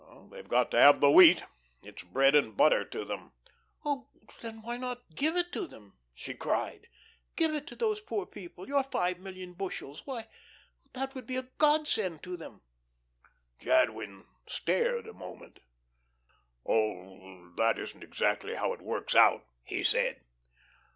They've 0.31 0.47
got 0.47 0.71
to 0.71 0.79
have 0.81 0.99
the 0.99 1.11
wheat 1.11 1.43
it's 1.83 2.01
bread 2.03 2.35
'n' 2.35 2.53
butter 2.53 2.83
to 2.83 3.05
them." 3.05 3.33
"Oh, 3.85 4.07
then 4.41 4.63
why 4.63 4.75
not 4.77 5.13
give 5.13 5.37
it 5.37 5.51
to 5.53 5.67
them?" 5.67 5.93
she 6.15 6.33
cried. 6.33 6.87
"Give 7.35 7.53
it 7.53 7.67
to 7.67 7.75
those 7.75 7.99
poor 8.01 8.25
people 8.25 8.67
your 8.67 8.81
five 8.83 9.19
million 9.19 9.53
bushels. 9.53 10.01
Why, 10.07 10.27
that 10.93 11.13
would 11.13 11.27
be 11.27 11.37
a 11.37 11.43
godsend 11.59 12.23
to 12.23 12.35
them." 12.35 12.61
Jadwin 13.59 14.25
stared 14.47 15.05
a 15.05 15.13
moment. 15.13 15.59
"Oh, 16.65 17.51
that 17.57 17.77
isn't 17.77 18.03
exactly 18.03 18.55
how 18.55 18.73
it 18.73 18.81
works 18.81 19.13
out," 19.15 19.45
he 19.65 19.83
said. 19.83 20.21